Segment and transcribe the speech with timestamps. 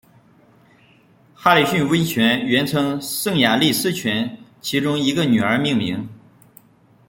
[1.35, 6.09] 哈里逊温泉原称圣雅丽斯泉其中一个女儿命名。